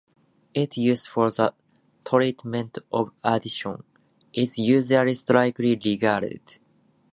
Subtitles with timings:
[0.55, 1.53] Its use for the
[2.03, 3.83] treatment of addiction
[4.33, 6.41] is usually strictly regulated.